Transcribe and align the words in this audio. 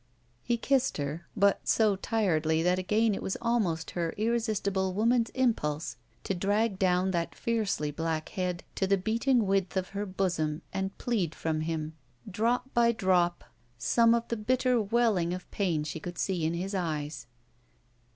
He. 0.41 0.57
kissed 0.57 0.97
her, 0.97 1.27
but 1.37 1.67
so 1.67 1.95
tiredly 1.95 2.63
that 2.63 2.79
again 2.79 3.13
it 3.13 3.21
was 3.21 3.37
almost 3.39 3.91
her 3.91 4.15
irresistible 4.17 4.95
woman's 4.95 5.29
impulse 5.35 5.95
to 6.23 6.33
drag 6.33 6.79
down 6.79 7.11
that 7.11 7.35
fiercely 7.35 7.91
black 7.91 8.29
head 8.29 8.63
to 8.73 8.87
the 8.87 8.97
beating 8.97 9.45
width 9.45 9.77
of 9.77 9.89
her 9.89 10.07
bosom 10.07 10.63
and 10.73 10.97
plead 10.97 11.35
from 11.35 11.61
him 11.61 11.93
drop 12.27 12.73
by 12.73 12.91
drop 12.91 13.41
2SS 13.41 13.43
ROULETTE 13.43 13.53
some 13.77 14.15
of 14.15 14.27
the 14.29 14.37
bitter 14.37 14.81
welling 14.81 15.35
of 15.35 15.51
pain 15.51 15.83
she 15.83 15.99
could 15.99 16.17
see 16.17 16.45
in 16.45 16.55
his 16.55 16.73
eyes. 16.73 17.27